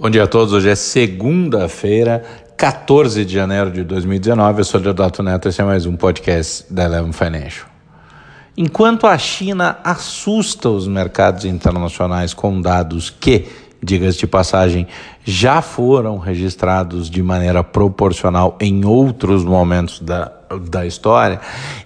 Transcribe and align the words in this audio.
Bom 0.00 0.08
dia 0.08 0.24
a 0.24 0.26
todos. 0.26 0.54
Hoje 0.54 0.70
é 0.70 0.74
segunda-feira, 0.74 2.24
14 2.56 3.22
de 3.22 3.34
janeiro 3.34 3.70
de 3.70 3.84
2019. 3.84 4.60
Eu 4.60 4.64
sou 4.64 4.80
o 4.80 4.82
Leodato 4.82 5.22
Neto. 5.22 5.46
Esse 5.46 5.60
é 5.60 5.64
mais 5.64 5.84
um 5.84 5.94
podcast 5.94 6.64
da 6.72 6.84
Eleven 6.84 7.12
Financial. 7.12 7.66
Enquanto 8.56 9.06
a 9.06 9.18
China 9.18 9.76
assusta 9.84 10.70
os 10.70 10.88
mercados 10.88 11.44
internacionais 11.44 12.32
com 12.32 12.62
dados 12.62 13.10
que, 13.10 13.46
diga-se 13.82 14.20
de 14.20 14.26
passagem, 14.26 14.86
já 15.22 15.60
foram 15.60 16.16
registrados 16.16 17.10
de 17.10 17.22
maneira 17.22 17.62
proporcional 17.62 18.56
em 18.58 18.86
outros 18.86 19.44
momentos 19.44 20.00
da 20.00 20.32
da 20.58 20.84
história, 20.84 21.40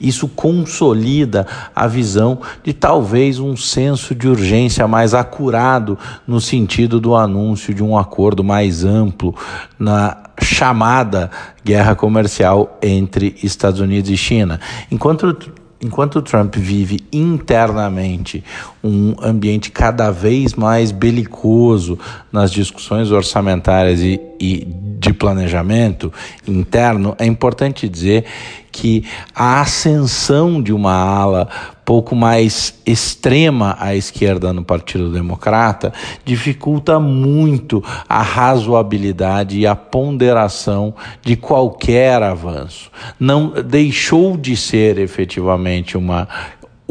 isso 0.00 0.28
consolida 0.28 1.46
a 1.74 1.86
visão 1.86 2.40
de 2.62 2.72
talvez 2.72 3.38
um 3.38 3.56
senso 3.56 4.14
de 4.14 4.28
urgência 4.28 4.86
mais 4.86 5.14
acurado 5.14 5.98
no 6.26 6.40
sentido 6.40 7.00
do 7.00 7.14
anúncio 7.14 7.72
de 7.72 7.82
um 7.82 7.96
acordo 7.96 8.44
mais 8.44 8.84
amplo 8.84 9.34
na 9.78 10.16
chamada 10.42 11.30
guerra 11.64 11.94
comercial 11.94 12.78
entre 12.82 13.36
Estados 13.42 13.80
Unidos 13.80 14.10
e 14.10 14.16
China. 14.16 14.60
Enquanto 14.90 15.36
enquanto 15.82 16.20
Trump 16.20 16.56
vive 16.56 17.00
internamente 17.10 18.44
um 18.84 19.14
ambiente 19.22 19.70
cada 19.70 20.10
vez 20.10 20.54
mais 20.54 20.92
belicoso 20.92 21.98
nas 22.30 22.50
discussões 22.50 23.10
orçamentárias 23.10 24.00
e, 24.00 24.20
e 24.38 24.68
planejamento 25.20 26.10
interno, 26.48 27.14
é 27.18 27.26
importante 27.26 27.86
dizer 27.86 28.24
que 28.72 29.04
a 29.34 29.60
ascensão 29.60 30.62
de 30.62 30.72
uma 30.72 30.94
ala 30.94 31.48
pouco 31.84 32.14
mais 32.16 32.80
extrema 32.86 33.76
à 33.78 33.94
esquerda 33.94 34.52
no 34.52 34.64
Partido 34.64 35.12
Democrata 35.12 35.92
dificulta 36.24 36.98
muito 36.98 37.84
a 38.08 38.22
razoabilidade 38.22 39.58
e 39.58 39.66
a 39.66 39.76
ponderação 39.76 40.94
de 41.20 41.36
qualquer 41.36 42.22
avanço. 42.22 42.90
Não 43.18 43.48
deixou 43.62 44.36
de 44.36 44.56
ser 44.56 44.98
efetivamente 44.98 45.98
uma 45.98 46.28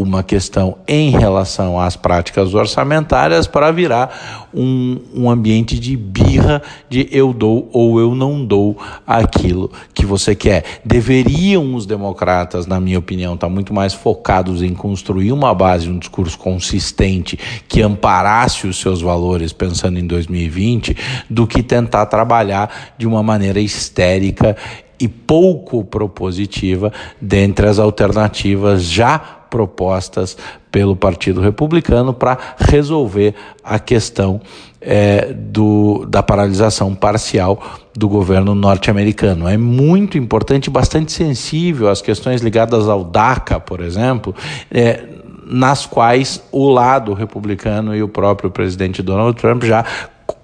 uma 0.02 0.24
questão 0.24 0.78
em 0.88 1.10
relação 1.10 1.78
às 1.78 1.98
práticas 1.98 2.54
orçamentárias 2.54 3.48
para 3.48 3.70
virar 3.70 4.48
um, 4.54 4.98
um 5.14 5.30
ambiente 5.30 5.78
de 5.78 5.98
birra 5.98 6.62
de 6.90 7.10
eu 7.12 7.34
dou 7.34 7.70
ou 7.74 8.00
eu 8.00 8.16
não 8.16 8.46
dou 8.46 8.78
aquilo 9.06 9.70
que 9.94 10.06
você 10.06 10.34
quer. 10.34 10.64
Deveriam 10.86 11.76
os 11.76 11.86
democratas, 11.86 12.66
na 12.66 12.80
minha 12.80 12.98
opinião, 12.98 13.34
estar 13.34 13.50
muito 13.50 13.74
mais 13.74 13.94
focados 13.94 14.64
em 14.64 14.74
construir 14.74 15.34
uma 15.34 15.54
base, 15.54 15.90
um 15.90 16.00
discurso 16.00 16.38
consistente 16.38 17.38
que 17.68 17.82
amparasse 17.82 18.68
os 18.68 18.80
seus 18.80 19.02
valores 19.02 19.52
pensando 19.52 20.00
em 20.00 20.08
2020, 20.08 20.96
do 21.30 21.46
que 21.46 21.62
tentar 21.62 22.06
trabalhar 22.06 22.94
de 22.98 23.06
uma 23.06 23.22
maneira 23.22 23.60
histérica 23.60 24.56
e 24.98 25.08
pouco 25.08 25.84
propositiva 25.84 26.92
dentre 27.22 27.68
as 27.68 27.80
alternativas 27.80 28.84
já 28.84 29.39
propostas 29.50 30.38
pelo 30.72 30.96
Partido 30.96 31.42
Republicano 31.42 32.14
para 32.14 32.38
resolver 32.58 33.34
a 33.64 33.80
questão 33.80 34.40
é, 34.82 35.34
do, 35.34 36.06
da 36.08 36.24
paralisação 36.24 36.96
parcial 36.96 37.62
do 37.96 38.08
governo 38.08 38.56
norte-americano. 38.56 39.48
É 39.48 39.58
muito 39.58 40.18
importante, 40.18 40.70
bastante 40.70 41.12
sensível 41.12 41.90
às 41.90 42.02
questões 42.02 42.42
ligadas 42.42 42.88
ao 42.88 43.04
DACA, 43.04 43.60
por 43.60 43.82
exemplo, 43.82 44.34
é, 44.72 45.04
nas 45.46 45.86
quais 45.86 46.42
o 46.52 46.70
lado 46.70 47.14
republicano 47.14 47.96
e 47.96 48.04
o 48.04 48.08
próprio 48.08 48.52
presidente 48.52 49.02
Donald 49.02 49.36
Trump 49.40 49.64
já 49.64 49.84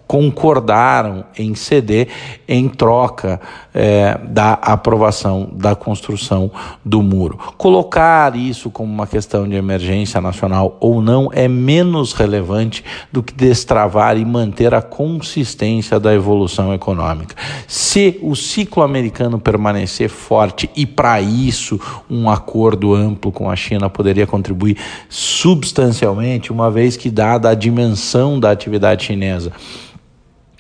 concordaram 0.07 1.25
em 1.37 1.55
ceder 1.55 2.07
em 2.47 2.69
troca 2.69 3.39
é, 3.73 4.17
da 4.27 4.53
aprovação 4.53 5.49
da 5.53 5.75
construção 5.75 6.51
do 6.83 7.01
muro. 7.01 7.37
Colocar 7.57 8.35
isso 8.35 8.69
como 8.69 8.91
uma 8.91 9.07
questão 9.07 9.47
de 9.47 9.55
emergência 9.55 10.21
nacional 10.21 10.77
ou 10.79 11.01
não 11.01 11.29
é 11.33 11.47
menos 11.47 12.13
relevante 12.13 12.83
do 13.11 13.23
que 13.23 13.33
destravar 13.33 14.17
e 14.17 14.25
manter 14.25 14.73
a 14.73 14.81
consistência 14.81 15.99
da 15.99 16.13
evolução 16.13 16.73
econômica. 16.73 17.35
Se 17.67 18.19
o 18.21 18.35
ciclo 18.35 18.83
americano 18.83 19.39
permanecer 19.39 20.09
forte 20.09 20.69
e 20.75 20.85
para 20.85 21.19
isso 21.19 21.79
um 22.09 22.29
acordo 22.29 22.93
amplo 22.93 23.31
com 23.31 23.49
a 23.49 23.55
China 23.55 23.89
poderia 23.89 24.27
contribuir 24.27 24.77
substancialmente, 25.09 26.51
uma 26.51 26.69
vez 26.69 26.95
que 26.95 27.09
dada 27.09 27.49
a 27.49 27.55
dimensão 27.55 28.39
da 28.39 28.51
atividade 28.51 29.05
chinesa, 29.05 29.51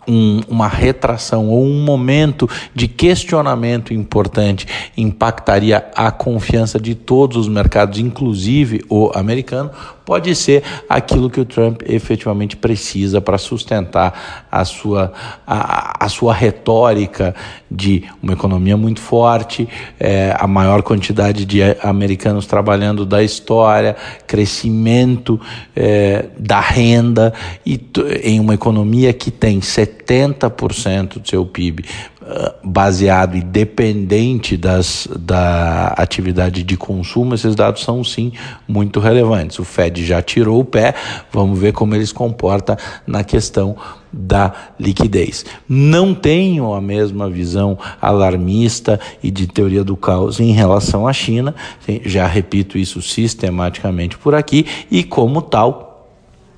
um, 0.07 0.41
uma 0.47 0.67
retração 0.67 1.49
ou 1.49 1.65
um 1.65 1.83
momento 1.83 2.49
de 2.73 2.87
questionamento 2.87 3.93
importante 3.93 4.67
impactaria 4.97 5.85
a 5.95 6.11
confiança 6.11 6.79
de 6.79 6.95
todos 6.95 7.37
os 7.37 7.47
mercados, 7.47 7.99
inclusive 7.99 8.83
o 8.89 9.11
americano, 9.15 9.71
pode 10.05 10.33
ser 10.35 10.63
aquilo 10.87 11.29
que 11.29 11.39
o 11.39 11.45
Trump 11.45 11.81
efetivamente 11.85 12.55
precisa 12.55 13.19
para 13.19 13.37
sustentar 13.37 14.47
a 14.51 14.63
sua, 14.63 15.11
a, 15.45 16.05
a, 16.05 16.09
sua 16.09 16.33
retórica 16.33 17.35
de 17.69 18.03
uma 18.21 18.33
economia 18.33 18.77
muito 18.77 19.01
forte, 19.01 19.67
é, 19.99 20.35
a 20.39 20.47
maior 20.47 20.83
quantidade 20.83 21.45
de 21.45 21.61
americanos 21.81 22.45
trabalhando 22.45 23.05
da 23.05 23.23
história, 23.23 23.95
crescimento 24.27 25.39
é, 25.75 26.25
da 26.37 26.59
renda 26.59 27.33
e 27.65 27.79
em 28.23 28.39
uma 28.39 28.53
economia 28.53 29.11
que 29.11 29.31
tem 29.31 29.59
70% 29.59 31.19
do 31.19 31.27
seu 31.27 31.45
PIB 31.45 31.85
baseado 32.63 33.35
e 33.35 33.41
dependente 33.41 34.57
das, 34.57 35.07
da 35.19 35.87
atividade 35.97 36.63
de 36.63 36.75
consumo, 36.75 37.35
esses 37.35 37.55
dados 37.55 37.83
são 37.83 38.03
sim 38.03 38.31
muito 38.67 38.99
relevantes. 38.99 39.59
O 39.59 39.63
Fed 39.63 40.03
já 40.03 40.21
tirou 40.21 40.59
o 40.59 40.65
pé, 40.65 40.95
vamos 41.31 41.59
ver 41.59 41.73
como 41.73 41.93
ele 41.95 42.05
se 42.05 42.13
comporta 42.13 42.77
na 43.05 43.23
questão 43.23 43.75
da 44.11 44.53
liquidez. 44.79 45.45
Não 45.67 46.15
tenho 46.15 46.73
a 46.73 46.81
mesma 46.81 47.29
visão 47.29 47.77
alarmista 48.01 48.99
e 49.21 49.29
de 49.29 49.45
teoria 49.45 49.83
do 49.83 49.97
caos 49.97 50.39
em 50.39 50.51
relação 50.51 51.07
à 51.07 51.13
China, 51.13 51.53
já 52.05 52.25
repito 52.25 52.77
isso 52.77 53.01
sistematicamente 53.01 54.17
por 54.17 54.33
aqui, 54.33 54.65
e 54.89 55.03
como 55.03 55.41
tal, 55.41 55.94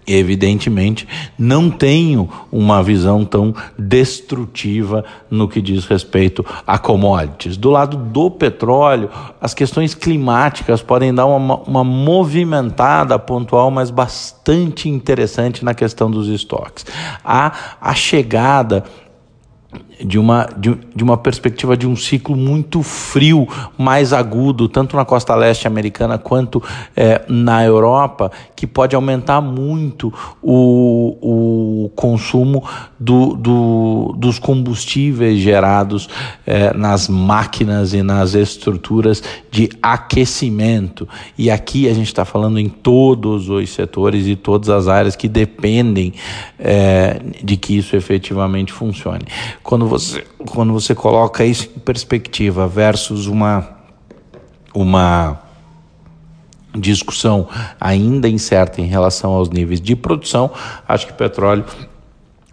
Evidentemente, 0.08 1.06
não 1.38 1.70
tenho 1.70 2.30
uma 2.50 2.82
visão 2.82 3.26
tão 3.26 3.54
destrutiva 3.78 5.04
no 5.30 5.50
que 5.50 5.62
diz 5.62 5.86
respeito 5.86 6.46
a 6.66 6.78
commodities. 6.78 7.58
Do 7.58 7.70
lado 7.70 7.98
do 7.98 8.32
petróleo, 8.32 9.10
as 9.42 9.54
questões 9.54 9.94
climáticas 9.94 10.82
podem 10.82 11.14
dar 11.14 11.26
uma, 11.26 11.58
uma 11.58 11.84
movimentada 11.84 13.20
pontual, 13.20 13.70
mas 13.70 13.92
bastante 13.92 14.88
interessante 14.88 15.66
na 15.66 15.74
questão 15.74 16.10
dos 16.10 16.30
estoques. 16.30 16.86
A, 17.22 17.52
a 17.82 17.94
chegada 17.94 18.86
de 20.04 20.18
uma, 20.18 20.48
de, 20.56 20.76
de, 20.96 21.04
uma 21.04 21.18
perspectiva 21.18 21.76
de 21.76 21.88
um 21.88 21.96
ciclo 21.96 22.36
muito 22.36 22.84
frio, 22.84 23.48
mais 23.78 24.14
agudo, 24.14 24.70
tanto 24.70 24.96
na 24.96 25.04
costa 25.04 25.36
leste 25.36 25.68
americana 25.68 26.18
quanto 26.18 26.64
é, 26.96 27.24
na 27.28 27.66
Europa, 27.66 28.32
que 28.56 28.66
pode 28.66 28.96
aumentar 28.96 29.42
muito 29.42 30.14
o, 30.42 31.86
o 31.86 31.90
consumo 31.96 32.64
do, 33.00 33.36
do, 33.36 34.16
dos 34.18 34.40
combustíveis 34.40 35.40
gerados 35.40 36.08
é, 36.46 36.74
nas 36.76 37.10
máquinas 37.10 37.94
e 37.94 38.02
nas 38.02 38.36
estruturas 38.36 39.22
de 39.52 39.70
aquecimento. 39.82 41.08
E 41.38 41.50
aqui 41.50 41.90
a 41.90 41.94
gente 41.94 42.08
está 42.08 42.24
falando 42.24 42.60
em 42.60 42.70
todos 42.70 43.50
os 43.50 43.70
setores 43.72 44.28
e 44.28 44.36
todas 44.36 44.70
as 44.70 44.88
áreas 44.88 45.16
que 45.16 45.28
dependem 45.28 46.14
é, 46.60 47.20
de 47.44 47.58
que 47.58 47.78
isso 47.78 47.96
efetivamente 47.96 48.72
funcione. 48.72 49.26
Quando 49.68 49.86
você, 49.86 50.26
quando 50.50 50.72
você 50.72 50.96
coloca 50.96 51.44
isso 51.44 51.70
em 51.76 51.80
perspectiva 51.80 52.66
versus 52.70 53.28
uma, 53.28 53.68
uma 54.74 55.42
discussão 56.74 57.50
ainda 57.78 58.30
incerta 58.30 58.80
em 58.80 58.86
relação 58.86 59.34
aos 59.34 59.50
níveis 59.50 59.82
de 59.82 59.94
produção, 59.94 60.50
acho 60.88 61.08
que 61.08 61.12
petróleo 61.12 61.66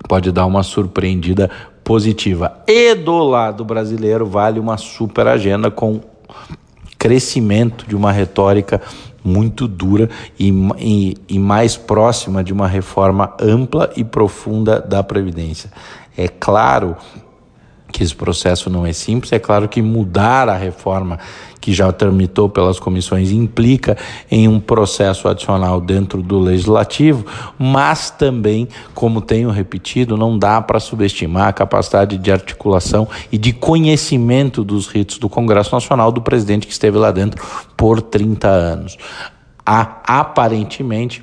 pode 0.08 0.32
dar 0.32 0.44
uma 0.44 0.64
surpreendida 0.64 1.48
positiva. 1.84 2.64
E 2.66 2.96
do 2.96 3.22
lado 3.22 3.64
brasileiro, 3.64 4.26
vale 4.26 4.58
uma 4.58 4.76
super 4.76 5.28
agenda 5.28 5.70
com 5.70 6.00
crescimento 6.98 7.86
de 7.86 7.94
uma 7.94 8.10
retórica 8.10 8.82
muito 9.22 9.68
dura 9.68 10.10
e, 10.38 10.52
e, 10.78 11.16
e, 11.28 11.38
mais 11.38 11.76
próxima 11.76 12.44
de 12.44 12.52
uma 12.52 12.68
reforma 12.68 13.34
ampla 13.40 13.90
e 13.96 14.04
profunda 14.04 14.80
da 14.80 15.02
Previdência. 15.02 15.70
É 16.16 16.28
claro 16.28 16.96
que 17.94 18.02
esse 18.02 18.14
processo 18.14 18.68
não 18.68 18.84
é 18.84 18.92
simples. 18.92 19.32
É 19.32 19.38
claro 19.38 19.68
que 19.68 19.80
mudar 19.80 20.48
a 20.48 20.56
reforma 20.56 21.18
que 21.60 21.72
já 21.72 21.92
tramitou 21.92 22.48
pelas 22.48 22.80
comissões 22.80 23.30
implica 23.30 23.96
em 24.28 24.48
um 24.48 24.58
processo 24.58 25.28
adicional 25.28 25.80
dentro 25.80 26.20
do 26.20 26.40
legislativo, 26.40 27.24
mas 27.56 28.10
também, 28.10 28.68
como 28.94 29.20
tenho 29.20 29.48
repetido, 29.48 30.16
não 30.16 30.36
dá 30.36 30.60
para 30.60 30.80
subestimar 30.80 31.48
a 31.48 31.52
capacidade 31.52 32.18
de 32.18 32.32
articulação 32.32 33.08
e 33.30 33.38
de 33.38 33.52
conhecimento 33.52 34.64
dos 34.64 34.88
ritos 34.88 35.16
do 35.16 35.28
Congresso 35.28 35.72
Nacional 35.72 36.10
do 36.10 36.20
presidente 36.20 36.66
que 36.66 36.72
esteve 36.72 36.98
lá 36.98 37.12
dentro 37.12 37.42
por 37.76 38.02
30 38.02 38.48
anos. 38.48 38.98
Há 39.64 40.00
aparentemente 40.04 41.22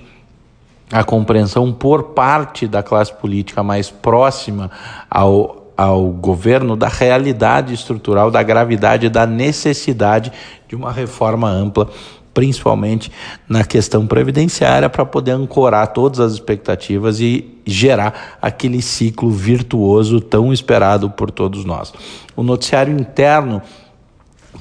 a 0.92 1.04
compreensão 1.04 1.72
por 1.72 2.04
parte 2.04 2.68
da 2.68 2.84
classe 2.84 3.14
política 3.14 3.64
mais 3.64 3.90
próxima 3.90 4.70
ao 5.10 5.62
ao 5.82 6.10
governo 6.10 6.76
da 6.76 6.88
realidade 6.88 7.74
estrutural, 7.74 8.30
da 8.30 8.44
gravidade, 8.44 9.10
da 9.10 9.26
necessidade 9.26 10.32
de 10.68 10.76
uma 10.76 10.92
reforma 10.92 11.50
ampla, 11.50 11.90
principalmente 12.36 13.12
na 13.50 13.64
questão 13.64 14.06
previdenciária, 14.06 14.88
para 14.90 15.04
poder 15.04 15.32
ancorar 15.32 15.88
todas 15.88 16.20
as 16.20 16.34
expectativas 16.34 17.20
e 17.20 17.58
gerar 17.66 18.38
aquele 18.40 18.80
ciclo 18.80 19.32
virtuoso 19.32 20.22
tão 20.22 20.54
esperado 20.54 21.10
por 21.10 21.32
todos 21.32 21.66
nós. 21.66 21.92
O 22.36 22.44
noticiário 22.44 22.94
interno 22.94 23.60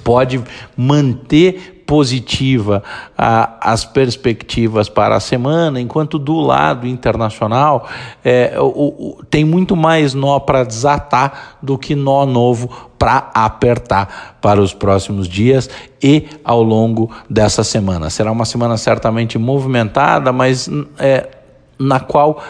pode 0.03 0.43
manter 0.75 1.80
positiva 1.91 2.85
a, 3.19 3.73
as 3.73 3.85
perspectivas 3.85 4.89
para 4.89 5.17
a 5.17 5.19
semana, 5.19 5.81
enquanto 5.81 6.21
do 6.21 6.39
lado 6.39 6.87
internacional 6.87 7.89
é, 8.25 8.55
o, 8.61 9.17
o, 9.19 9.25
tem 9.29 9.45
muito 9.45 9.75
mais 9.75 10.15
nó 10.15 10.39
para 10.39 10.63
desatar 10.63 11.57
do 11.61 11.77
que 11.77 11.97
nó 11.97 12.25
novo 12.25 12.93
para 12.97 13.29
apertar 13.35 14.37
para 14.41 14.61
os 14.61 14.73
próximos 14.73 15.27
dias 15.27 15.69
e 16.01 16.29
ao 16.45 16.63
longo 16.63 17.11
dessa 17.29 17.65
semana. 17.65 18.09
Será 18.09 18.31
uma 18.31 18.45
semana 18.45 18.77
certamente 18.77 19.37
movimentada, 19.37 20.33
mas 20.33 20.71
é, 20.97 21.29
na 21.77 21.99
qual 21.99 22.41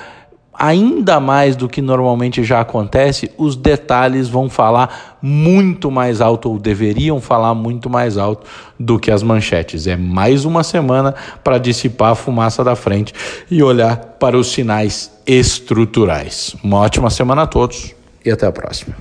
ainda 0.53 1.19
mais 1.21 1.57
do 1.57 1.69
que 1.69 1.81
normalmente 1.81 2.45
já 2.45 2.61
acontece, 2.61 3.31
os 3.39 3.57
detalhes 3.57 4.29
vão 4.29 4.51
falar 4.51 5.19
muito 5.23 5.91
mais 5.91 6.21
alto, 6.21 6.51
ou 6.51 6.59
deveriam 6.59 7.21
falar 7.21 7.55
muito 7.55 7.89
mais 7.89 8.19
alto 8.19 8.47
do 8.79 8.99
que 8.99 9.11
as 9.11 9.23
manchetes. 9.23 9.87
É 9.87 9.97
mais 9.97 10.45
uma 10.45 10.63
semana 10.63 11.15
para 11.43 11.59
dissipar 11.59 12.13
a 12.13 12.15
fumaça 12.15 12.63
da 12.63 12.77
frente 12.77 13.15
e 13.51 13.63
olhar 13.63 13.97
para 13.97 14.37
os 14.37 14.53
sinais 14.53 15.11
estruturais. 15.27 16.55
Uma 16.63 16.79
ótima 16.79 17.11
semana 17.11 17.43
a 17.43 17.47
todos 17.47 17.95
e 18.25 18.31
até 18.31 18.47
a 18.47 18.53
próxima. 18.53 18.95